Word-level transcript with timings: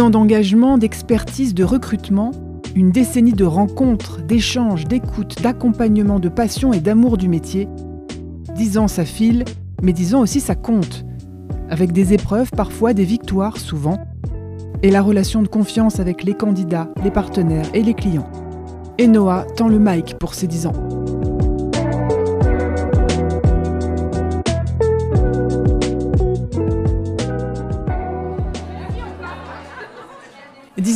Ans 0.00 0.08
d'engagement, 0.08 0.78
d'expertise, 0.78 1.52
de 1.52 1.62
recrutement, 1.62 2.30
une 2.74 2.90
décennie 2.90 3.34
de 3.34 3.44
rencontres, 3.44 4.22
d'échanges, 4.22 4.86
d'écoute, 4.86 5.42
d'accompagnement, 5.42 6.18
de 6.18 6.30
passion 6.30 6.72
et 6.72 6.80
d'amour 6.80 7.18
du 7.18 7.28
métier. 7.28 7.68
Dix 8.56 8.78
ans 8.78 8.88
ça 8.88 9.04
file, 9.04 9.44
mais 9.82 9.92
dix 9.92 10.14
ans 10.14 10.20
aussi 10.20 10.40
ça 10.40 10.54
compte. 10.54 11.04
Avec 11.68 11.92
des 11.92 12.14
épreuves, 12.14 12.50
parfois 12.50 12.94
des 12.94 13.04
victoires, 13.04 13.58
souvent. 13.58 13.98
Et 14.82 14.90
la 14.90 15.02
relation 15.02 15.42
de 15.42 15.48
confiance 15.48 16.00
avec 16.00 16.24
les 16.24 16.34
candidats, 16.34 16.88
les 17.04 17.10
partenaires 17.10 17.68
et 17.74 17.82
les 17.82 17.94
clients. 17.94 18.30
Et 18.96 19.06
Noah 19.06 19.44
tend 19.54 19.68
le 19.68 19.78
mic 19.78 20.16
pour 20.18 20.32
ses 20.32 20.46
dix 20.46 20.66
ans. 20.66 21.19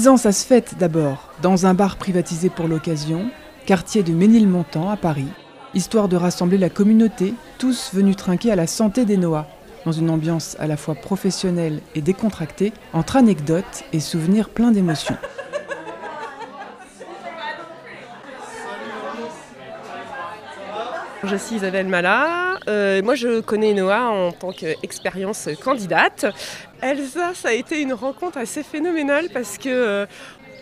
Dix 0.04 0.10
ans, 0.10 0.16
ça 0.18 0.32
se 0.32 0.44
fête 0.44 0.74
d'abord, 0.78 1.30
dans 1.40 1.64
un 1.64 1.72
bar 1.72 1.96
privatisé 1.96 2.50
pour 2.50 2.68
l'occasion, 2.68 3.30
quartier 3.64 4.02
de 4.02 4.12
Ménilmontant 4.12 4.90
à 4.90 4.98
Paris, 4.98 5.28
histoire 5.72 6.08
de 6.08 6.16
rassembler 6.16 6.58
la 6.58 6.68
communauté, 6.68 7.32
tous 7.56 7.88
venus 7.94 8.14
trinquer 8.14 8.52
à 8.52 8.54
la 8.54 8.66
santé 8.66 9.06
des 9.06 9.16
Noah, 9.16 9.46
dans 9.86 9.92
une 9.92 10.10
ambiance 10.10 10.58
à 10.60 10.66
la 10.66 10.76
fois 10.76 10.94
professionnelle 10.94 11.80
et 11.94 12.02
décontractée, 12.02 12.74
entre 12.92 13.16
anecdotes 13.16 13.84
et 13.94 14.00
souvenirs 14.00 14.50
pleins 14.50 14.72
d'émotions. 14.72 15.16
Je 21.24 21.36
suis 21.36 21.56
Isabelle. 21.56 21.86
Euh, 22.68 23.02
moi, 23.02 23.14
je 23.14 23.40
connais 23.40 23.74
Noah 23.74 24.10
en 24.10 24.32
tant 24.32 24.52
qu'expérience 24.52 25.48
candidate. 25.62 26.26
Elsa, 26.80 27.34
ça 27.34 27.48
a 27.48 27.52
été 27.52 27.80
une 27.80 27.92
rencontre 27.92 28.38
assez 28.38 28.62
phénoménale 28.62 29.28
parce 29.32 29.58
que 29.58 29.68
euh, 29.68 30.06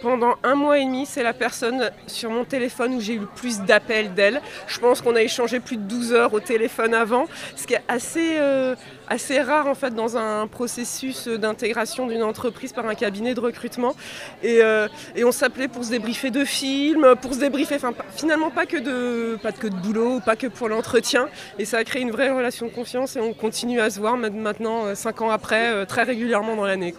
pendant 0.03 0.35
un 0.43 0.57
mois 0.57 0.79
et 0.79 0.85
demi, 0.85 1.07
c'est 1.07 1.23
la 1.23 1.33
personne 1.33 1.91
sur 2.09 2.31
mon 2.31 2.45
téléphone 2.45 2.95
où 2.95 3.01
j'ai 3.01 3.15
eu 3.15 3.21
le 3.21 3.27
plus 3.27 3.61
d'appels 3.61 4.15
d'elle. 4.15 4.41
Je 4.67 4.81
pense 4.81 5.01
qu'on 5.01 5.15
a 5.15 5.23
échangé 5.23 5.61
plus 5.61 5.77
de 5.77 5.83
12 5.83 6.13
heures 6.13 6.35
au 6.35 6.41
téléphone 6.41 6.93
avant, 6.93 7.27
ce 7.57 7.67
qui 7.67 7.75
est 7.75 7.83
assez, 7.87 8.35
euh, 8.37 8.75
assez 9.13 9.41
rare 9.41 9.67
en 9.67 9.75
fait 9.75 9.95
dans 9.95 10.17
un 10.17 10.47
processus 10.47 11.29
d'intégration 11.29 12.07
d'une 12.07 12.23
entreprise 12.23 12.73
par 12.73 12.87
un 12.87 12.95
cabinet 12.95 13.35
de 13.35 13.41
recrutement. 13.41 13.95
Et, 14.43 14.63
euh, 14.63 14.89
et 15.15 15.25
on 15.25 15.33
s'appelait 15.33 15.69
pour 15.69 15.85
se 15.85 15.91
débriefer 15.91 16.31
de 16.31 16.45
films, 16.45 17.15
pour 17.21 17.35
se 17.35 17.41
débriefer, 17.41 17.77
enfin 17.77 17.93
finalement 18.17 18.51
pas 18.51 18.67
que 18.67 18.79
de, 18.79 19.37
pas 19.37 19.53
que 19.53 19.67
de 19.67 19.77
boulot, 19.77 20.21
pas 20.25 20.37
que 20.37 20.47
pour 20.47 20.69
l'entretien. 20.69 21.29
Et 21.59 21.67
ça 21.67 21.79
a 21.79 21.85
créé 21.85 22.01
une 22.03 22.11
vraie 22.11 22.31
relation 22.31 22.67
de 22.67 22.73
confiance 22.73 23.17
et 23.17 23.21
on 23.21 23.35
continue 23.35 23.81
à 23.81 23.91
se 23.91 24.01
voir 24.01 24.17
maintenant, 24.17 24.87
euh, 24.87 24.95
cinq 24.95 25.21
ans 25.21 25.31
après, 25.31 25.85
très 25.87 26.05
régulièrement 26.05 26.57
dans 26.57 26.65
l'année. 26.65 26.95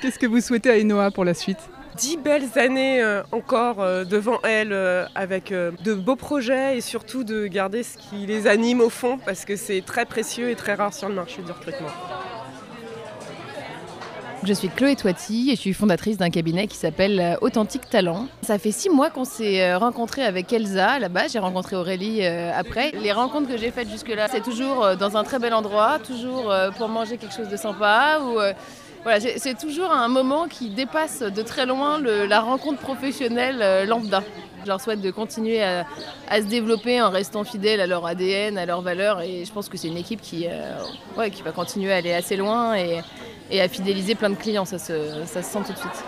Qu'est-ce 0.00 0.18
que 0.18 0.26
vous 0.26 0.40
souhaitez 0.40 0.70
à 0.70 0.78
Enoa 0.78 1.10
pour 1.10 1.24
la 1.24 1.34
suite? 1.34 1.58
Dix 1.98 2.16
belles 2.16 2.56
années 2.56 3.02
euh, 3.02 3.22
encore 3.32 3.80
euh, 3.80 4.04
devant 4.04 4.38
elle 4.44 4.72
euh, 4.72 5.04
avec 5.14 5.52
de 5.52 5.94
beaux 5.94 6.16
projets 6.16 6.78
et 6.78 6.80
surtout 6.80 7.24
de 7.24 7.46
garder 7.46 7.82
ce 7.82 7.98
qui 7.98 8.26
les 8.26 8.46
anime 8.46 8.80
au 8.80 8.88
fond 8.88 9.18
parce 9.24 9.44
que 9.44 9.56
c'est 9.56 9.82
très 9.84 10.04
précieux 10.04 10.50
et 10.50 10.54
très 10.54 10.74
rare 10.74 10.94
sur 10.94 11.08
le 11.08 11.14
marché 11.14 11.42
du 11.42 11.50
recrutement. 11.50 11.88
Je 14.44 14.52
suis 14.52 14.68
Chloé 14.68 14.94
Toiti 14.94 15.50
et 15.50 15.56
je 15.56 15.60
suis 15.60 15.72
fondatrice 15.72 16.16
d'un 16.16 16.30
cabinet 16.30 16.68
qui 16.68 16.76
s'appelle 16.76 17.36
Authentique 17.40 17.90
Talent. 17.90 18.28
Ça 18.42 18.56
fait 18.58 18.70
six 18.70 18.88
mois 18.88 19.10
qu'on 19.10 19.24
s'est 19.24 19.74
rencontrés 19.74 20.22
avec 20.22 20.52
Elsa 20.52 21.00
là-bas. 21.00 21.26
J'ai 21.26 21.40
rencontré 21.40 21.74
Aurélie 21.74 22.24
après. 22.24 22.92
Les 23.02 23.10
rencontres 23.10 23.48
que 23.48 23.56
j'ai 23.56 23.72
faites 23.72 23.90
jusque-là, 23.90 24.28
c'est 24.30 24.42
toujours 24.42 24.96
dans 24.96 25.16
un 25.16 25.24
très 25.24 25.40
bel 25.40 25.52
endroit, 25.52 25.98
toujours 25.98 26.54
pour 26.76 26.88
manger 26.88 27.16
quelque 27.16 27.34
chose 27.34 27.48
de 27.48 27.56
sympa 27.56 28.20
ou 28.22 28.38
voilà, 29.02 29.20
c'est 29.20 29.56
toujours 29.58 29.90
un 29.92 30.08
moment 30.08 30.48
qui 30.48 30.70
dépasse 30.70 31.22
de 31.22 31.42
très 31.42 31.66
loin 31.66 32.00
la 32.00 32.40
rencontre 32.40 32.80
professionnelle 32.80 33.60
euh, 33.62 33.86
lambda. 33.86 34.22
Je 34.64 34.68
leur 34.68 34.80
souhaite 34.80 35.00
de 35.00 35.10
continuer 35.10 35.62
à, 35.62 35.84
se 36.30 36.46
développer 36.46 37.00
en 37.00 37.10
restant 37.10 37.44
fidèles 37.44 37.80
à 37.80 37.86
leur 37.86 38.04
ADN, 38.04 38.58
à 38.58 38.66
leurs 38.66 38.82
valeurs. 38.82 39.22
Et 39.22 39.44
je 39.44 39.52
pense 39.52 39.68
que 39.68 39.76
c'est 39.78 39.88
une 39.88 39.96
équipe 39.96 40.20
qui, 40.20 40.46
euh, 40.46 41.28
qui 41.30 41.42
va 41.42 41.52
continuer 41.52 41.92
à 41.92 41.96
aller 41.96 42.12
assez 42.12 42.36
loin 42.36 42.74
et, 42.74 43.60
à 43.60 43.68
fidéliser 43.68 44.14
plein 44.14 44.30
de 44.30 44.34
clients. 44.34 44.64
Ça 44.64 44.78
se, 44.78 45.24
ça 45.26 45.42
se 45.42 45.50
sent 45.50 45.60
tout 45.64 45.72
de 45.72 45.78
suite. 45.78 46.04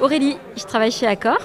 Aurélie, 0.00 0.36
je 0.56 0.64
travaille 0.64 0.90
chez 0.90 1.06
Accor. 1.06 1.38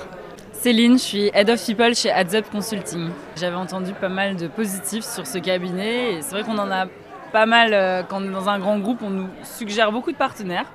Céline, 0.52 0.98
je 0.98 1.04
suis 1.04 1.32
Head 1.34 1.50
of 1.52 1.64
People 1.64 1.94
chez 1.94 2.12
Up 2.12 2.46
Consulting. 2.52 3.12
J'avais 3.40 3.56
entendu 3.56 3.94
pas 3.94 4.10
mal 4.10 4.36
de 4.36 4.48
positifs 4.48 5.06
sur 5.06 5.28
ce 5.28 5.38
cabinet 5.38 6.16
et 6.16 6.22
c'est 6.22 6.32
vrai 6.32 6.44
qu'on 6.44 6.58
en 6.58 6.72
a 6.72 6.88
pas 7.32 7.46
mal, 7.46 7.74
euh, 7.74 8.04
quand 8.04 8.22
on 8.22 8.26
est 8.26 8.32
dans 8.32 8.50
un 8.50 8.60
grand 8.60 8.80
groupe, 8.80 9.02
on 9.04 9.10
nous 9.10 9.28
suggère 9.44 9.92
beaucoup 9.92 10.12
de 10.12 10.18
partenaires. 10.18 10.66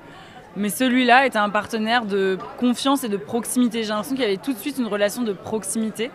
Mais 0.54 0.68
celui-là 0.68 1.26
était 1.26 1.38
un 1.38 1.48
partenaire 1.48 2.04
de 2.04 2.38
confiance 2.58 3.04
et 3.04 3.08
de 3.08 3.16
proximité. 3.16 3.82
J'ai 3.82 3.88
l'impression 3.88 4.14
qu'il 4.14 4.24
y 4.24 4.28
avait 4.28 4.36
tout 4.36 4.52
de 4.52 4.58
suite 4.58 4.78
une 4.78 4.86
relation 4.86 5.22
de 5.22 5.32
proximité. 5.32 6.10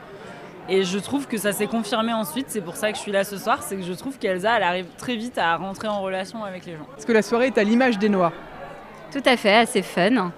Et 0.69 0.83
je 0.83 0.99
trouve 0.99 1.27
que 1.27 1.37
ça 1.37 1.53
s'est 1.53 1.65
confirmé 1.67 2.13
ensuite. 2.13 2.47
C'est 2.49 2.61
pour 2.61 2.75
ça 2.75 2.91
que 2.91 2.97
je 2.97 3.01
suis 3.01 3.11
là 3.11 3.23
ce 3.23 3.37
soir. 3.37 3.63
C'est 3.63 3.77
que 3.77 3.83
je 3.83 3.93
trouve 3.93 4.19
qu'Elsa, 4.19 4.57
elle 4.57 4.63
arrive 4.63 4.85
très 4.97 5.15
vite 5.15 5.37
à 5.37 5.55
rentrer 5.55 5.87
en 5.87 6.01
relation 6.01 6.43
avec 6.43 6.65
les 6.65 6.73
gens. 6.73 6.85
Est-ce 6.97 7.05
que 7.05 7.13
la 7.13 7.21
soirée 7.21 7.47
est 7.47 7.57
à 7.57 7.63
l'image 7.63 7.97
des 7.97 8.09
Noirs 8.09 8.33
Tout 9.11 9.23
à 9.25 9.37
fait, 9.37 9.55
assez 9.55 9.81
fun. 9.81 10.31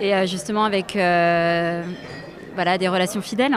Et 0.00 0.14
euh, 0.14 0.26
justement 0.26 0.64
avec 0.64 0.94
euh, 0.94 1.82
voilà, 2.54 2.78
des 2.78 2.88
relations 2.88 3.22
fidèles. 3.22 3.56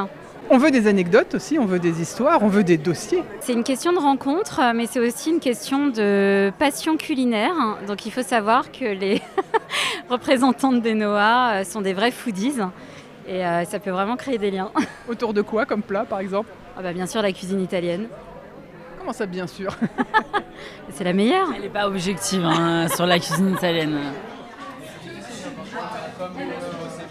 On 0.50 0.58
veut 0.58 0.72
des 0.72 0.88
anecdotes 0.88 1.36
aussi, 1.36 1.58
on 1.58 1.66
veut 1.66 1.80
des 1.80 2.02
histoires, 2.02 2.44
on 2.44 2.48
veut 2.48 2.64
des 2.64 2.78
dossiers. 2.78 3.24
C'est 3.40 3.54
une 3.54 3.64
question 3.64 3.94
de 3.94 3.98
rencontre, 3.98 4.62
mais 4.76 4.88
c'est 4.88 5.00
aussi 5.00 5.32
une 5.32 5.40
question 5.40 5.88
de 5.88 6.52
passion 6.60 6.98
culinaire. 6.98 7.56
Donc 7.88 8.06
il 8.06 8.12
faut 8.12 8.24
savoir 8.24 8.72
que 8.72 8.86
les 8.86 9.22
représentantes 10.10 10.82
des 10.82 10.94
Noah 10.94 11.54
euh, 11.54 11.64
sont 11.64 11.82
des 11.82 11.94
vrais 11.94 12.12
foodies. 12.12 12.60
Et 13.28 13.46
euh, 13.46 13.64
ça 13.64 13.80
peut 13.80 13.92
vraiment 13.92 14.18
créer 14.18 14.38
des 14.38 14.52
liens. 14.52 14.70
Autour 15.08 15.34
de 15.34 15.42
quoi 15.42 15.66
comme 15.66 15.82
plat 15.82 16.06
par 16.06 16.20
exemple? 16.20 16.50
Ah 16.78 16.82
bah 16.82 16.92
Bien 16.94 17.08
sûr 17.08 17.22
la 17.22 17.32
cuisine 17.32 17.62
italienne. 17.62 18.08
Comment 19.00 19.14
ça 19.14 19.26
bien 19.26 19.48
sûr? 19.48 19.76
C'est 20.90 21.06
la 21.06 21.14
meilleure. 21.14 21.48
Elle 21.56 21.62
n'est 21.62 21.70
pas 21.70 21.88
objective 21.88 22.44
hein, 22.44 22.88
sur 22.90 23.06
la 23.06 23.18
cuisine 23.18 23.54
italienne. 23.54 23.98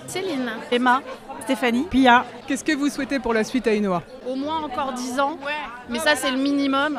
Céline. 0.07 0.51
Emma. 0.71 1.03
Stéphanie. 1.53 1.87
Pia. 1.91 2.25
Qu'est-ce 2.47 2.65
que 2.65 2.73
vous 2.73 2.89
souhaitez 2.89 3.19
pour 3.19 3.35
la 3.35 3.45
suite 3.45 3.67
à 3.67 3.73
Enoa 3.73 4.03
Au 4.27 4.35
moins 4.35 4.63
encore 4.63 4.95
10 4.95 5.21
ans. 5.21 5.37
Mais 5.91 5.99
ça, 5.99 6.17
c'est 6.17 6.31
le 6.31 6.39
minimum. 6.39 6.99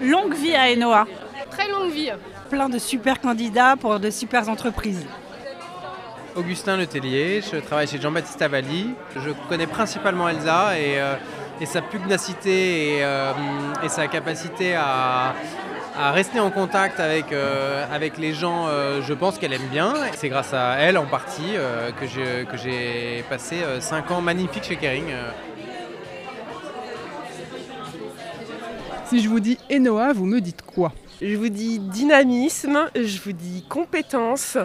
Longue 0.00 0.34
vie 0.34 0.56
à 0.56 0.72
Enoa. 0.72 1.06
Très 1.52 1.68
longue 1.68 1.92
vie. 1.92 2.10
Plein 2.50 2.68
de 2.68 2.78
super 2.78 3.20
candidats 3.20 3.76
pour 3.76 4.00
de 4.00 4.10
super 4.10 4.48
entreprises. 4.48 5.06
Augustin 6.34 6.78
Letellier, 6.78 7.42
je 7.42 7.58
travaille 7.58 7.86
chez 7.86 8.00
Jean-Baptiste 8.00 8.42
Avalli. 8.42 8.90
Je 9.14 9.30
connais 9.48 9.68
principalement 9.68 10.28
Elsa 10.28 10.76
et, 10.76 11.00
euh, 11.00 11.14
sa 11.64 11.80
pugnacité 11.80 13.04
euh, 13.04 13.32
et 13.84 13.88
sa 13.88 14.08
capacité 14.08 14.74
à, 14.74 15.34
à 15.96 16.12
rester 16.12 16.40
en 16.40 16.50
contact 16.50 17.00
avec, 17.00 17.32
euh, 17.32 17.84
avec 17.92 18.18
les 18.18 18.32
gens, 18.32 18.66
euh, 18.66 19.02
je 19.02 19.12
pense 19.12 19.38
qu'elle 19.38 19.52
aime 19.52 19.68
bien. 19.70 19.94
C'est 20.14 20.28
grâce 20.28 20.54
à 20.54 20.76
elle 20.78 20.96
en 20.98 21.06
partie 21.06 21.56
euh, 21.56 21.90
que 21.92 22.06
j'ai 22.06 23.24
passé 23.28 23.56
5 23.80 24.10
ans 24.10 24.20
magnifiques 24.20 24.64
chez 24.64 24.76
Kering. 24.76 25.12
Si 29.06 29.20
je 29.20 29.28
vous 29.28 29.40
dis 29.40 29.58
Enoa, 29.70 30.12
vous 30.12 30.24
me 30.24 30.40
dites 30.40 30.62
quoi? 30.62 30.92
Je 31.20 31.36
vous 31.36 31.50
dis 31.50 31.78
dynamisme, 31.78 32.90
je 32.94 33.20
vous 33.20 33.32
dis 33.32 33.64
compétence, 33.68 34.56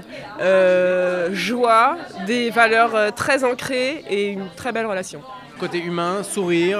joie, 1.31 1.97
des 2.25 2.49
valeurs 2.49 3.13
très 3.13 3.43
ancrées 3.43 4.03
et 4.09 4.29
une 4.29 4.47
très 4.55 4.71
belle 4.71 4.87
relation. 4.87 5.21
Côté 5.59 5.79
humain, 5.79 6.23
sourire, 6.23 6.79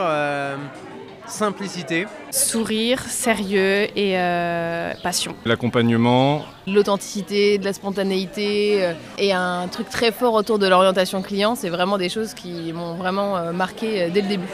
simplicité. 1.27 2.07
Sourire, 2.31 3.01
sérieux 3.01 3.87
et 3.97 4.17
euh, 4.17 4.93
passion. 5.03 5.35
L'accompagnement. 5.45 6.43
L'authenticité, 6.65 7.57
de 7.57 7.65
la 7.65 7.73
spontanéité 7.73 8.85
euh, 8.85 8.93
et 9.17 9.33
un 9.33 9.67
truc 9.67 9.89
très 9.89 10.11
fort 10.11 10.33
autour 10.33 10.59
de 10.59 10.67
l'orientation 10.67 11.21
client, 11.21 11.55
c'est 11.55 11.69
vraiment 11.69 11.97
des 11.97 12.09
choses 12.09 12.33
qui 12.33 12.73
m'ont 12.73 12.95
vraiment 12.95 13.37
euh, 13.37 13.51
marqué 13.51 14.09
dès 14.09 14.21
le 14.21 14.27
début. 14.27 14.47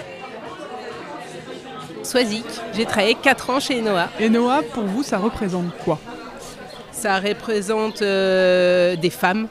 Swazik, 2.03 2.45
j'ai 2.75 2.85
travaillé 2.85 3.15
4 3.15 3.49
ans 3.49 3.59
chez 3.59 3.79
Enoa. 3.79 4.09
Enoa, 4.19 4.61
pour 4.73 4.83
vous, 4.83 5.03
ça 5.03 5.17
représente 5.17 5.75
quoi? 5.85 5.99
Ça 6.91 7.19
représente 7.19 8.01
des 8.01 9.09
femmes 9.09 9.47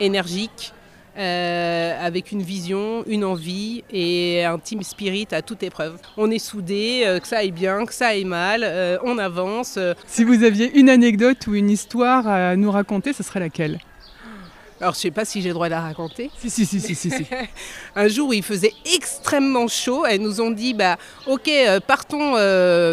énergiques, 0.00 0.72
euh, 1.18 2.06
avec 2.06 2.32
une 2.32 2.42
vision, 2.42 3.04
une 3.06 3.22
envie 3.24 3.84
et 3.92 4.44
un 4.44 4.58
team 4.58 4.82
spirit 4.82 5.28
à 5.32 5.42
toute 5.42 5.62
épreuve. 5.62 5.98
On 6.16 6.30
est 6.30 6.38
soudés, 6.38 7.02
euh, 7.04 7.20
que 7.20 7.28
ça 7.28 7.38
aille 7.38 7.50
bien, 7.50 7.84
que 7.84 7.92
ça 7.92 8.08
aille 8.08 8.24
mal, 8.24 8.62
euh, 8.64 8.96
on 9.04 9.18
avance. 9.18 9.78
Si 10.06 10.24
vous 10.24 10.42
aviez 10.42 10.74
une 10.78 10.88
anecdote 10.88 11.46
ou 11.46 11.54
une 11.54 11.68
histoire 11.68 12.26
à 12.26 12.56
nous 12.56 12.70
raconter, 12.70 13.12
ce 13.12 13.22
serait 13.22 13.40
laquelle? 13.40 13.78
Alors, 14.80 14.94
je 14.94 15.00
sais 15.00 15.10
pas 15.10 15.26
si 15.26 15.42
j'ai 15.42 15.48
le 15.48 15.54
droit 15.54 15.66
de 15.66 15.72
la 15.72 15.82
raconter. 15.82 16.30
Si, 16.38 16.48
si, 16.48 16.64
si, 16.64 16.80
si, 16.80 16.94
si. 16.94 17.26
un 17.94 18.08
jour 18.08 18.30
où 18.30 18.32
il 18.32 18.42
faisait 18.42 18.72
extrêmement 18.96 19.68
chaud, 19.68 20.06
elles 20.06 20.22
nous 20.22 20.40
ont 20.40 20.50
dit 20.50 20.72
bah, 20.72 20.96
Ok, 21.26 21.50
partons 21.86 22.34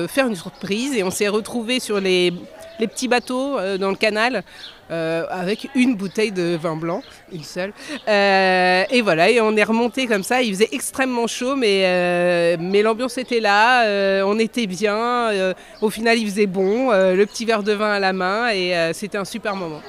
faire 0.08 0.28
une 0.28 0.36
surprise. 0.36 0.94
Et 0.94 1.04
on 1.04 1.10
s'est 1.10 1.30
retrouvés 1.30 1.80
sur 1.80 2.00
les, 2.00 2.34
les 2.80 2.88
petits 2.88 3.08
bateaux 3.08 3.58
dans 3.78 3.90
le 3.90 3.96
canal 3.96 4.44
euh, 4.92 5.26
avec 5.30 5.70
une 5.76 5.96
bouteille 5.96 6.32
de 6.32 6.56
vin 6.56 6.76
blanc, 6.76 7.04
une 7.32 7.44
seule. 7.44 7.74
Euh, 8.08 8.84
et 8.90 9.02
voilà, 9.02 9.30
et 9.30 9.40
on 9.42 9.56
est 9.56 9.64
remonté 9.64 10.08
comme 10.08 10.24
ça. 10.24 10.42
Il 10.42 10.54
faisait 10.54 10.70
extrêmement 10.72 11.28
chaud, 11.28 11.56
mais, 11.56 11.84
euh, 11.86 12.58
mais 12.60 12.82
l'ambiance 12.82 13.18
était 13.18 13.40
là, 13.40 13.84
euh, 13.84 14.24
on 14.26 14.40
était 14.40 14.66
bien. 14.66 14.96
euh, 14.96 15.54
au 15.82 15.90
final, 15.90 16.18
il 16.18 16.26
faisait 16.28 16.48
bon, 16.48 16.92
euh, 16.92 17.16
le 17.16 17.26
petit 17.26 17.46
verre 17.46 17.64
de 17.64 17.74
vin 17.74 17.92
à 17.92 18.00
la 18.00 18.14
main, 18.14 18.50
et 18.50 18.76
euh, 18.76 18.94
c'était 18.94 19.18
un 19.18 19.26
super 19.26 19.56
moment. 19.56 19.82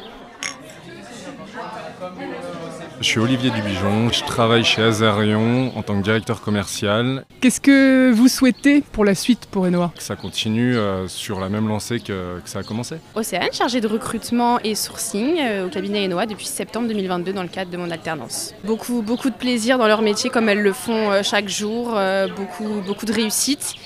Je 3.00 3.06
suis 3.06 3.18
Olivier 3.18 3.50
Dubijon, 3.50 4.10
je 4.12 4.22
travaille 4.24 4.62
chez 4.62 4.82
Azarion 4.82 5.72
en 5.74 5.82
tant 5.82 5.98
que 5.98 6.04
directeur 6.04 6.42
commercial. 6.42 7.24
Qu'est-ce 7.40 7.60
que 7.60 8.10
vous 8.12 8.28
souhaitez 8.28 8.82
pour 8.82 9.06
la 9.06 9.14
suite 9.14 9.46
pour 9.50 9.64
Enoa? 9.64 9.90
Ça 9.96 10.16
continue 10.16 10.76
euh, 10.76 11.08
sur 11.08 11.40
la 11.40 11.48
même 11.48 11.66
lancée 11.66 12.00
que, 12.00 12.40
que 12.40 12.48
ça 12.48 12.58
a 12.58 12.62
commencé. 12.62 12.96
Océane, 13.14 13.48
chargée 13.52 13.80
de 13.80 13.86
recrutement 13.88 14.60
et 14.60 14.74
sourcing 14.74 15.38
euh, 15.40 15.66
au 15.66 15.70
cabinet 15.70 16.04
Enoa 16.04 16.26
depuis 16.26 16.44
septembre 16.44 16.88
2022 16.88 17.32
dans 17.32 17.42
le 17.42 17.48
cadre 17.48 17.70
de 17.70 17.78
mon 17.78 17.90
alternance. 17.90 18.54
Beaucoup, 18.64 19.00
beaucoup 19.00 19.30
de 19.30 19.34
plaisir 19.36 19.78
dans 19.78 19.86
leur 19.86 20.02
métier 20.02 20.28
comme 20.28 20.50
elles 20.50 20.62
le 20.62 20.74
font 20.74 21.10
euh, 21.10 21.22
chaque 21.22 21.48
jour, 21.48 21.94
euh, 21.96 22.28
beaucoup, 22.28 22.82
beaucoup 22.86 23.06
de 23.06 23.14
réussite 23.14 23.76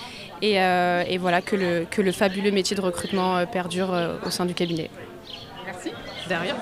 et, 0.43 0.61
euh, 0.61 1.05
et 1.09 1.19
voilà 1.19 1.41
que 1.41 1.55
le, 1.55 1.87
que 1.89 2.03
le 2.03 2.11
fabuleux 2.11 2.51
métier 2.51 2.75
de 2.77 2.81
recrutement 2.81 3.37
euh, 3.37 3.47
perdure 3.47 3.95
euh, 3.95 4.17
au 4.27 4.31
sein 4.31 4.45
du 4.45 4.55
cabinet. 4.55 4.91
Merci. 5.65 5.91
Derrière. 6.29 6.57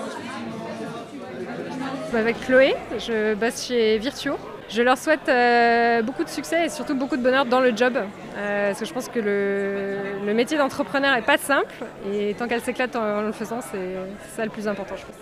M'appelle 2.12 2.34
Chloé, 2.46 2.74
je 2.98 3.34
bosse 3.34 3.66
chez 3.66 3.96
Virtuo. 3.98 4.34
Je 4.68 4.82
leur 4.82 4.96
souhaite 4.98 5.28
euh, 5.28 6.02
beaucoup 6.02 6.24
de 6.24 6.28
succès 6.28 6.66
et 6.66 6.68
surtout 6.68 6.94
beaucoup 6.94 7.16
de 7.16 7.22
bonheur 7.22 7.44
dans 7.46 7.60
le 7.60 7.74
job. 7.76 7.94
euh, 8.36 8.68
parce 8.68 8.80
que 8.80 8.84
je 8.86 8.92
pense 8.92 9.08
que 9.08 9.18
le, 9.18 9.96
le 10.26 10.34
métier 10.34 10.56
d'entrepreneur 10.58 11.14
n'est 11.14 11.22
pas 11.22 11.38
simple 11.38 11.74
et 12.12 12.34
tant 12.38 12.48
qu'elle 12.48 12.60
s'éclate 12.60 12.94
en, 12.96 13.02
en 13.18 13.22
le 13.22 13.32
faisant, 13.32 13.60
c'est 13.60 13.96
ça 14.36 14.44
le 14.44 14.50
plus 14.50 14.68
important, 14.68 14.94
je 14.96 15.04
pense. 15.06 15.14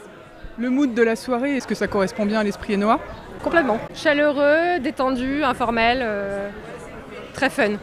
Le 0.58 0.69
mood 0.69 0.92
de 0.94 1.02
la 1.02 1.16
soirée, 1.16 1.56
est-ce 1.56 1.66
que 1.66 1.75
ça 1.75 1.87
correspond 1.87 2.26
bien 2.26 2.40
à 2.40 2.44
l'esprit 2.44 2.75
Enoa? 2.75 2.98
Complètement. 3.42 3.78
Chaleureux, 3.94 4.78
détendu, 4.81 5.42
informel, 5.44 6.00
euh, 6.02 6.48
très 7.34 7.50
fun. 7.50 7.76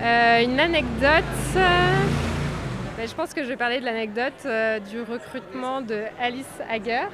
Une 0.00 0.60
anecdote. 0.60 1.22
ben, 1.54 3.08
je 3.08 3.14
pense 3.14 3.32
que 3.32 3.42
je 3.44 3.48
vais 3.48 3.56
parler 3.56 3.78
de 3.80 3.84
l'anecdote 3.84 4.46
du 4.90 5.00
recrutement 5.00 5.80
de 5.80 6.00
Alice 6.20 6.44
Hager 6.70 7.06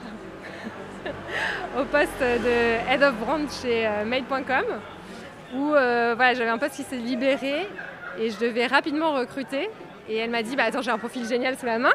au 1.79 1.85
poste 1.85 2.21
de 2.21 2.91
Head 2.93 3.03
of 3.03 3.15
Brand 3.15 3.49
chez 3.51 3.87
euh, 3.87 4.05
Made.com 4.05 4.65
où 5.55 5.75
euh, 5.75 6.13
voilà, 6.17 6.35
j'avais 6.35 6.51
un 6.51 6.59
poste 6.59 6.77
qui 6.77 6.83
s'est 6.83 6.97
libéré 6.97 7.67
et 8.19 8.31
je 8.31 8.39
devais 8.39 8.67
rapidement 8.67 9.13
recruter. 9.15 9.69
Et 10.09 10.17
elle 10.17 10.31
m'a 10.31 10.43
dit 10.43 10.57
bah, 10.57 10.65
Attends, 10.65 10.83
j'ai 10.83 10.91
un 10.91 10.99
profil 10.99 11.27
génial 11.27 11.57
sous 11.57 11.67
la 11.67 11.79
main, 11.79 11.93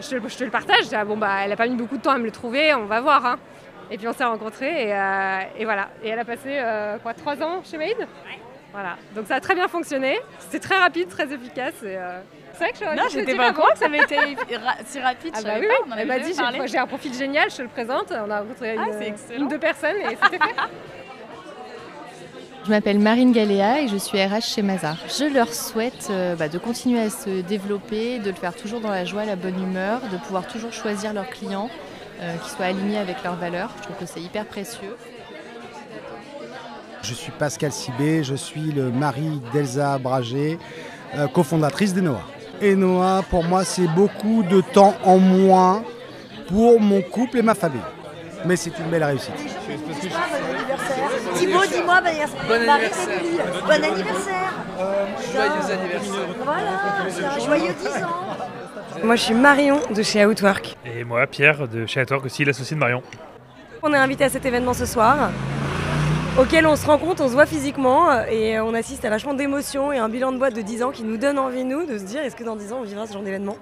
je 0.00 0.08
te, 0.08 0.28
je 0.28 0.36
te 0.36 0.44
le 0.44 0.50
partage. 0.50 0.88
Dit, 0.88 0.94
Ah, 0.94 1.04
bon, 1.04 1.16
bah, 1.16 1.30
elle 1.42 1.50
n'a 1.50 1.56
pas 1.56 1.66
mis 1.66 1.76
beaucoup 1.76 1.96
de 1.96 2.02
temps 2.02 2.12
à 2.12 2.18
me 2.18 2.24
le 2.24 2.30
trouver, 2.30 2.74
on 2.74 2.84
va 2.86 3.00
voir. 3.00 3.24
hein. 3.24 3.36
Et 3.90 3.98
puis 3.98 4.08
on 4.08 4.12
s'est 4.14 4.24
rencontrés 4.24 4.88
et, 4.88 4.94
euh, 4.94 5.40
et 5.58 5.64
voilà. 5.64 5.88
Et 6.02 6.08
elle 6.08 6.18
a 6.18 6.24
passé 6.24 6.48
euh, 6.48 6.96
quoi, 6.98 7.12
trois 7.14 7.42
ans 7.42 7.62
chez 7.64 7.76
Made? 7.76 8.06
Voilà. 8.72 8.96
Donc 9.14 9.26
ça 9.26 9.36
a 9.36 9.40
très 9.40 9.54
bien 9.54 9.68
fonctionné. 9.68 10.18
C'était 10.38 10.58
très 10.60 10.78
rapide, 10.78 11.08
très 11.08 11.32
efficace. 11.32 11.82
et, 11.82 11.96
C'est 12.56 12.64
vrai 12.64 12.72
que 12.72 12.78
je 12.78 12.84
Non, 12.84 13.02
j'étais 13.12 13.34
pas 13.36 13.50
au 13.50 13.52
courant 13.52 13.72
que 13.72 13.78
ça 13.78 13.86
avait 13.86 13.98
été 14.02 14.16
ra- 14.56 14.76
si 14.86 15.00
rapide. 15.00 15.34
Ah 15.36 15.42
bah 15.42 15.50
oui, 15.60 15.66
pas, 15.66 15.74
on 15.88 15.96
Elle 15.96 16.06
m'a 16.08 16.18
dit 16.18 16.32
j'ai 16.66 16.78
un 16.78 16.86
profil 16.86 17.12
génial, 17.14 17.50
je 17.50 17.56
te 17.56 17.62
le 17.62 17.68
présente. 17.68 18.06
On 18.10 18.30
a 18.30 18.40
rencontré 18.40 18.76
Ah, 18.78 18.86
une, 19.36 19.42
une, 19.42 19.48
deux 19.48 19.58
personnes 19.58 19.96
et 19.96 20.16
c'était 20.22 20.38
fait. 20.44 20.54
Je 22.64 22.70
m'appelle 22.70 22.98
Marine 22.98 23.32
Galéa 23.32 23.82
et 23.82 23.88
je 23.88 23.96
suis 23.98 24.22
RH 24.24 24.40
chez 24.40 24.62
Mazar. 24.62 24.96
Je 25.08 25.24
leur 25.24 25.52
souhaite 25.52 26.08
euh, 26.10 26.34
bah, 26.34 26.48
de 26.48 26.56
continuer 26.56 26.98
à 27.00 27.10
se 27.10 27.42
développer, 27.42 28.18
de 28.20 28.30
le 28.30 28.36
faire 28.36 28.54
toujours 28.54 28.80
dans 28.80 28.88
la 28.90 29.04
joie, 29.04 29.26
la 29.26 29.36
bonne 29.36 29.62
humeur, 29.62 30.00
de 30.10 30.16
pouvoir 30.16 30.46
toujours 30.46 30.72
choisir 30.72 31.12
leurs 31.12 31.28
clients 31.28 31.68
euh, 32.22 32.34
qui 32.42 32.48
soient 32.50 32.64
alignés 32.66 32.96
avec 32.96 33.22
leurs 33.22 33.36
valeurs. 33.36 33.70
Je 33.78 33.82
trouve 33.82 33.96
que 33.96 34.06
c'est 34.06 34.20
hyper 34.22 34.46
précieux. 34.46 34.96
Je 37.02 37.12
suis 37.12 37.32
Pascal 37.32 37.70
Sibé, 37.70 38.24
je 38.24 38.34
suis 38.34 38.72
le 38.72 38.90
mari 38.90 39.42
d'Elsa 39.52 39.98
Bragé, 39.98 40.58
euh, 41.16 41.26
cofondatrice 41.28 41.92
d'Enoa. 41.92 42.22
Enoa, 42.62 43.22
pour 43.28 43.44
moi, 43.44 43.64
c'est 43.64 43.88
beaucoup 43.88 44.42
de 44.42 44.60
temps 44.60 44.94
en 45.04 45.18
moins 45.18 45.82
pour 46.48 46.80
mon 46.80 47.02
couple 47.02 47.38
et 47.38 47.42
ma 47.42 47.54
famille. 47.54 47.80
Mais 48.44 48.56
c'est 48.56 48.78
une 48.78 48.90
belle 48.90 49.04
réussite. 49.04 49.34
Thibaut, 51.34 51.64
dis-moi, 51.66 52.00
bon 52.00 52.06
anniversaire. 52.06 52.42
Bon 52.46 52.70
anniversaire. 52.70 53.20
Bon 53.64 53.70
anniversaire. 53.70 54.52
Joyeux 55.32 55.72
anniversaire. 55.72 56.28
Voilà, 56.44 57.10
c'est 57.10 57.24
un 57.24 57.38
joyeux 57.38 57.74
10 57.80 57.86
ans. 58.04 59.04
Moi, 59.04 59.16
je 59.16 59.22
suis 59.22 59.34
Marion 59.34 59.80
de 59.94 60.02
chez 60.02 60.24
Outwork. 60.24 60.76
Et 60.84 61.04
moi, 61.04 61.26
Pierre 61.26 61.66
de 61.66 61.86
chez 61.86 62.00
Atwork 62.00 62.24
aussi, 62.26 62.44
l'associé 62.44 62.74
de 62.74 62.80
Marion. 62.80 63.02
On 63.82 63.92
est 63.92 63.98
invité 63.98 64.24
à 64.24 64.28
cet 64.28 64.46
événement 64.46 64.74
ce 64.74 64.86
soir, 64.86 65.30
auquel 66.38 66.66
on 66.66 66.76
se 66.76 66.86
rencontre, 66.86 67.22
on 67.22 67.28
se 67.28 67.32
voit 67.32 67.46
physiquement 67.46 68.22
et 68.30 68.58
on 68.60 68.74
assiste 68.74 69.04
à 69.04 69.10
vachement 69.10 69.34
d'émotions 69.34 69.92
et 69.92 69.98
un 69.98 70.08
bilan 70.08 70.32
de 70.32 70.38
boîte 70.38 70.54
de 70.56 70.62
10 70.62 70.82
ans 70.82 70.90
qui 70.90 71.04
nous 71.04 71.16
donne 71.16 71.38
envie, 71.38 71.64
nous, 71.64 71.86
de 71.86 71.98
se 71.98 72.04
dire 72.04 72.22
est-ce 72.22 72.36
que 72.36 72.44
dans 72.44 72.56
10 72.56 72.72
ans 72.72 72.78
on 72.80 72.84
vivra 72.84 73.06
ce 73.06 73.12
genre 73.12 73.22
d'événement? 73.22 73.56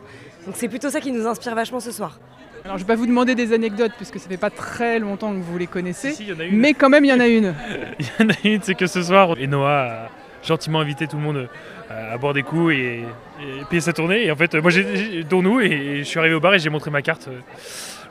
Donc 0.47 0.55
c'est 0.57 0.69
plutôt 0.69 0.91
ça 0.91 1.01
qui 1.01 1.13
nous 1.13 1.27
inspire 1.27 1.55
vachement 1.55 1.81
ce 1.81 1.93
soir. 1.93 2.19
Alors 2.65 2.79
je 2.79 2.85
vais 2.85 2.87
pas 2.87 2.95
vous 2.97 3.07
demander 3.07 3.35
des 3.35 3.53
anecdotes 3.53 3.93
puisque 3.97 4.19
ça 4.19 4.29
fait 4.29 4.37
pas 4.37 4.51
très 4.51 4.99
longtemps 4.99 5.33
que 5.33 5.41
vous 5.41 5.59
les 5.59 5.67
connaissez. 5.67 6.13
Si, 6.13 6.23
il 6.25 6.29
y 6.31 6.33
en 6.33 6.41
a 6.41 6.45
une. 6.45 6.57
Mais 6.59 6.75
quand 6.75 6.89
même 6.89 7.05
il 7.05 7.09
y 7.09 7.13
en 7.13 7.21
a 7.21 7.27
une. 7.27 7.55
Il 7.99 8.07
y 8.21 8.25
en 8.25 8.29
a 8.31 8.35
une, 8.45 8.63
c'est 8.63 8.75
que 8.75 8.87
ce 8.87 9.03
soir, 9.03 9.37
Enoa 9.41 9.81
a 9.83 10.09
gentiment 10.43 10.81
invité 10.81 11.07
tout 11.07 11.17
le 11.17 11.23
monde 11.23 11.49
euh, 11.91 12.15
à 12.15 12.17
boire 12.19 12.33
des 12.35 12.43
coups 12.43 12.73
et, 12.75 13.01
et 13.41 13.65
payer 13.69 13.81
sa 13.81 13.93
tournée. 13.93 14.25
Et 14.27 14.31
en 14.33 14.37
fait, 14.37 14.55
moi, 14.55 14.71
j'ai- 14.71 14.97
j'ai 14.97 15.25
dont 15.25 15.43
nous, 15.43 15.61
et 15.61 15.99
je 15.99 16.03
suis 16.05 16.19
arrivé 16.19 16.35
au 16.35 16.41
bar 16.41 16.55
et 16.55 16.59
j'ai 16.59 16.71
montré 16.71 16.91
ma 16.91 17.03
carte 17.03 17.29
euh, 17.29 17.39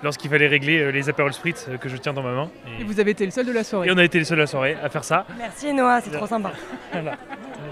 lorsqu'il 0.03 0.29
fallait 0.29 0.47
régler 0.47 0.79
euh, 0.79 0.91
les 0.91 1.09
Aperol 1.09 1.33
Spritz 1.33 1.67
euh, 1.69 1.77
que 1.77 1.89
je 1.89 1.97
tiens 1.97 2.13
dans 2.13 2.23
ma 2.23 2.31
main. 2.33 2.49
Et 2.79 2.83
vous 2.83 2.99
avez 2.99 3.11
été 3.11 3.25
le 3.25 3.31
seul 3.31 3.45
de 3.45 3.51
la 3.51 3.63
soirée. 3.63 3.87
Et 3.87 3.91
on 3.91 3.97
a 3.97 4.03
été 4.03 4.19
les 4.19 4.25
seuls 4.25 4.37
de 4.37 4.41
la 4.41 4.47
soirée 4.47 4.77
à 4.83 4.89
faire 4.89 5.03
ça. 5.03 5.25
Merci 5.37 5.73
Noah, 5.73 6.01
c'est 6.01 6.11
trop 6.11 6.27
sympa. 6.27 6.51
Voilà. 6.91 7.17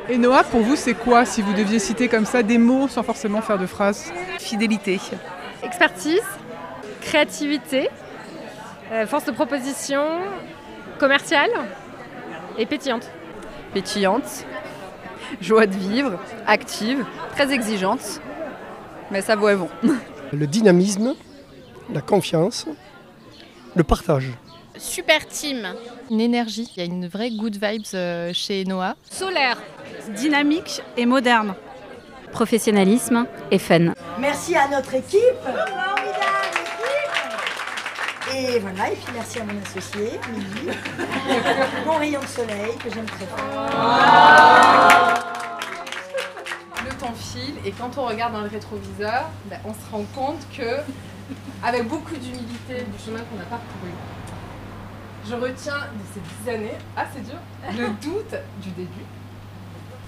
Et 0.07 0.17
Noah, 0.17 0.43
pour 0.43 0.61
vous, 0.61 0.75
c'est 0.75 0.93
quoi 0.93 1.25
si 1.25 1.41
vous 1.41 1.53
deviez 1.53 1.79
citer 1.79 2.07
comme 2.07 2.25
ça 2.25 2.43
des 2.43 2.57
mots 2.57 2.87
sans 2.87 3.03
forcément 3.03 3.41
faire 3.41 3.57
de 3.57 3.65
phrases? 3.65 4.11
Fidélité. 4.39 4.99
Expertise, 5.63 6.21
créativité, 7.01 7.89
euh, 8.91 9.05
force 9.05 9.25
de 9.25 9.31
proposition, 9.31 10.03
commerciale 10.99 11.49
et 12.57 12.65
pétillante. 12.65 13.09
Pétillante, 13.73 14.45
joie 15.41 15.67
de 15.67 15.75
vivre, 15.75 16.19
active, 16.47 17.05
très 17.35 17.51
exigeante, 17.51 18.21
mais 19.11 19.21
ça 19.21 19.35
vaut 19.35 19.49
et 19.49 19.55
bon. 19.55 19.69
Le 20.33 20.47
dynamisme, 20.47 21.13
la 21.93 22.01
confiance, 22.01 22.65
le 23.75 23.83
partage. 23.83 24.29
Super 24.77 25.27
team. 25.27 25.67
Une 26.09 26.21
énergie, 26.21 26.71
il 26.75 26.79
y 26.79 26.81
a 26.81 26.85
une 26.85 27.07
vraie 27.07 27.31
good 27.31 27.57
vibes 27.61 27.83
euh, 27.93 28.31
chez 28.33 28.63
Noah. 28.65 28.95
Solaire, 29.09 29.61
dynamique 30.15 30.81
et 30.95 31.05
moderne. 31.05 31.53
Professionnalisme 32.31 33.25
et 33.51 33.57
fun. 33.57 33.93
Merci 34.19 34.55
à 34.55 34.67
notre 34.67 34.93
équipe. 34.95 35.19
Et 38.35 38.59
voilà, 38.59 38.91
et 38.91 38.95
puis 38.95 39.11
merci 39.13 39.39
à 39.39 39.43
mon 39.43 39.59
associé, 39.59 40.19
Milly. 40.31 40.69
Mon 41.85 41.97
rayon 41.97 42.21
de 42.21 42.27
soleil 42.27 42.77
que 42.77 42.93
j'aime 42.93 43.05
très 43.05 43.25
fort. 43.25 43.39
Le 46.85 46.95
temps 46.99 47.13
file 47.15 47.55
et 47.65 47.71
quand 47.71 47.97
on 47.97 48.05
regarde 48.05 48.33
dans 48.33 48.41
le 48.41 48.49
rétroviseur, 48.49 49.29
ben, 49.45 49.57
on 49.65 49.73
se 49.73 49.91
rend 49.91 50.05
compte 50.13 50.45
que, 50.55 50.77
avec 51.63 51.87
beaucoup 51.87 52.15
d'humilité 52.15 52.85
du 52.85 53.03
chemin 53.03 53.19
qu'on 53.19 53.37
n'a 53.37 53.43
pas 53.43 53.57
parcouru, 53.57 53.91
je 55.27 55.35
retiens 55.35 55.77
de 55.77 56.03
ces 56.13 56.19
dix 56.21 56.49
années, 56.49 56.77
ah 56.95 57.05
c'est 57.13 57.23
dur, 57.23 57.39
le 57.77 57.89
doute 58.01 58.35
du 58.61 58.69
début, 58.71 59.05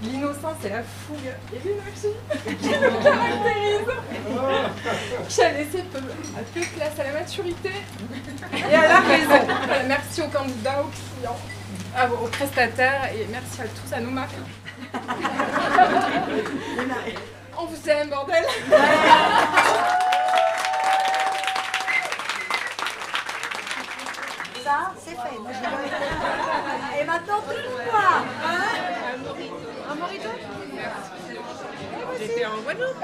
l'innocence 0.02 0.56
et 0.64 0.68
la 0.70 0.82
fougue. 0.82 1.32
Et 1.52 1.58
l'énergie 1.64 2.16
qui 2.60 2.68
me 2.68 3.02
caractérisent, 3.02 3.96
qui 5.28 5.42
a 5.42 5.52
laissé 5.52 5.82
peu, 5.92 6.00
peu 6.00 6.60
place 6.60 6.98
à 6.98 7.04
la 7.04 7.12
maturité. 7.20 7.70
Et 8.52 8.74
à 8.74 8.88
la 8.88 9.00
raison. 9.00 9.46
Voilà, 9.66 9.82
merci 9.84 10.22
aux 10.22 10.28
candidats, 10.28 10.82
aux 10.82 10.90
clients, 10.90 11.38
à 11.96 12.06
aux 12.10 12.28
prestataires 12.28 13.10
et 13.14 13.26
merci 13.30 13.60
à 13.60 13.64
tous, 13.64 13.92
à 13.94 14.00
nos 14.00 14.10
marques. 14.10 14.30
On 17.58 17.66
vous 17.66 17.88
aime, 17.88 18.08
bordel 18.08 18.44
Ça, 25.16 25.22
c'est 25.22 25.28
fait. 25.30 25.38
Moi, 25.40 25.50
je 25.52 25.60
l'ai- 26.96 27.02
Et 27.02 27.04
maintenant, 27.04 27.36
tout 27.38 27.44
pour 27.50 27.92
moi. 27.92 28.24
Un 29.90 29.94
morito 29.94 30.28
J'étais 32.18 32.46
en 32.46 32.58
Guadeloupe. 32.62 32.96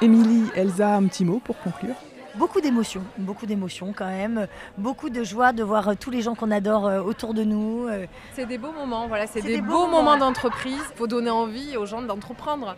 Émilie, 0.00 0.50
Elsa, 0.54 0.94
un 0.96 1.06
petit 1.06 1.24
mot 1.24 1.40
pour 1.44 1.58
conclure 1.58 1.94
Beaucoup 2.34 2.62
d'émotions, 2.62 3.04
beaucoup 3.18 3.44
d'émotions 3.44 3.92
quand 3.94 4.06
même, 4.06 4.46
beaucoup 4.78 5.10
de 5.10 5.22
joie 5.22 5.52
de 5.52 5.62
voir 5.62 5.94
tous 5.98 6.08
les 6.10 6.22
gens 6.22 6.34
qu'on 6.34 6.50
adore 6.50 6.86
euh, 6.86 7.02
autour 7.02 7.34
de 7.34 7.44
nous. 7.44 7.86
euh. 7.88 8.06
C'est 8.32 8.46
des 8.46 8.56
beaux 8.56 8.72
moments, 8.72 9.06
voilà, 9.06 9.26
c'est 9.26 9.42
des, 9.42 9.56
des 9.56 9.60
beaux 9.60 9.84
beaux 9.84 9.86
moments 9.88 10.16
d'entreprise. 10.16 10.80
Il 10.92 10.96
faut 10.96 11.06
donner 11.06 11.28
envie 11.28 11.76
aux 11.76 11.84
gens 11.84 12.00
d'entreprendre. 12.00 12.74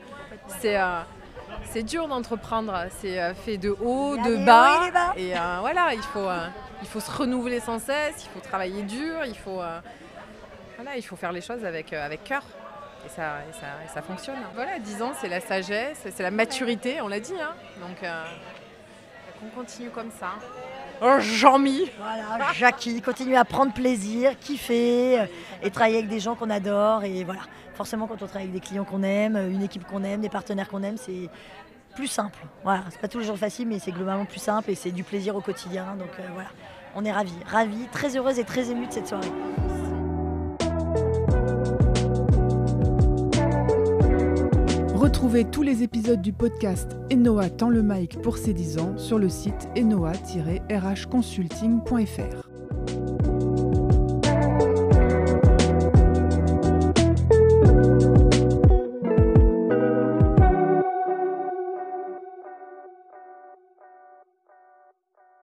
C'est 0.60 0.76
euh, 0.76 0.98
c'est 1.70 1.82
dur 1.82 2.08
d'entreprendre. 2.08 2.74
C'est 3.00 3.20
euh, 3.20 3.34
fait 3.34 3.56
de 3.56 3.70
haut, 3.82 4.16
de 4.16 4.36
bas. 4.44 4.80
et 5.16 5.36
euh, 5.36 5.56
voilà, 5.60 5.94
il 5.94 6.02
faut, 6.02 6.18
euh, 6.28 6.46
il 6.82 6.88
faut 6.88 7.00
se 7.00 7.10
renouveler 7.10 7.60
sans 7.60 7.78
cesse, 7.78 8.24
il 8.24 8.28
faut 8.32 8.40
travailler 8.40 8.82
dur, 8.82 9.24
il 9.26 9.36
faut, 9.36 9.60
euh, 9.60 9.80
voilà, 10.76 10.96
il 10.96 11.02
faut 11.02 11.16
faire 11.16 11.32
les 11.32 11.40
choses 11.40 11.64
avec, 11.64 11.92
avec 11.92 12.24
cœur. 12.24 12.42
Et 13.06 13.08
ça, 13.10 13.38
et, 13.48 13.52
ça, 13.52 13.66
et 13.84 13.88
ça 13.92 14.00
fonctionne. 14.00 14.36
Voilà, 14.54 14.78
10 14.78 15.02
ans, 15.02 15.12
c'est 15.20 15.28
la 15.28 15.40
sagesse, 15.40 16.00
c'est 16.10 16.22
la 16.22 16.30
maturité, 16.30 17.00
on 17.02 17.08
l'a 17.08 17.20
dit. 17.20 17.34
hein. 17.38 17.52
Donc, 17.80 17.98
qu'on 19.40 19.60
continue 19.60 19.90
comme 19.90 20.10
ça. 20.18 20.30
Jean-Mi 21.20 21.90
Voilà, 21.98 22.52
Jackie, 22.54 23.00
continue 23.00 23.36
à 23.36 23.44
prendre 23.44 23.72
plaisir, 23.72 24.38
kiffer 24.38 25.20
euh, 25.20 25.26
et 25.62 25.70
travailler 25.70 25.98
avec 25.98 26.08
des 26.08 26.20
gens 26.20 26.34
qu'on 26.34 26.50
adore. 26.50 27.04
Et 27.04 27.24
voilà, 27.24 27.42
forcément, 27.74 28.06
quand 28.06 28.14
on 28.22 28.26
travaille 28.26 28.48
avec 28.48 28.52
des 28.52 28.60
clients 28.60 28.84
qu'on 28.84 29.02
aime, 29.02 29.36
une 29.50 29.62
équipe 29.62 29.86
qu'on 29.86 30.04
aime, 30.04 30.20
des 30.20 30.28
partenaires 30.28 30.68
qu'on 30.68 30.82
aime, 30.82 30.96
c'est 30.96 31.28
plus 31.94 32.08
simple. 32.08 32.38
Voilà, 32.62 32.84
c'est 32.90 33.00
pas 33.00 33.08
tous 33.08 33.18
les 33.18 33.24
jours 33.24 33.38
facile, 33.38 33.68
mais 33.68 33.78
c'est 33.78 33.92
globalement 33.92 34.24
plus 34.24 34.40
simple 34.40 34.70
et 34.70 34.74
c'est 34.74 34.90
du 34.90 35.04
plaisir 35.04 35.36
au 35.36 35.40
quotidien. 35.40 35.94
Donc 35.98 36.10
euh, 36.18 36.22
voilà, 36.32 36.48
on 36.94 37.04
est 37.04 37.12
ravis, 37.12 37.32
ravis, 37.46 37.86
très 37.92 38.16
heureuse 38.16 38.38
et 38.38 38.44
très 38.44 38.70
émue 38.70 38.86
de 38.86 38.92
cette 38.92 39.08
soirée. 39.08 39.30
Retrouvez 45.04 45.44
tous 45.44 45.60
les 45.60 45.82
épisodes 45.82 46.22
du 46.22 46.32
podcast 46.32 46.96
Enoa 47.12 47.50
tend 47.50 47.68
le 47.68 47.82
mic 47.82 48.22
pour 48.22 48.38
ses 48.38 48.54
10 48.54 48.78
ans 48.78 48.96
sur 48.96 49.18
le 49.18 49.28
site 49.28 49.68
enoa-rhconsulting.fr. 49.76 52.53